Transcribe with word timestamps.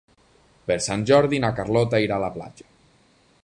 Per 0.71 0.77
Sant 0.85 1.03
Jordi 1.11 1.41
na 1.45 1.53
Carlota 1.59 2.01
irà 2.07 2.17
a 2.19 2.23
la 2.25 2.33
platja. 2.39 2.67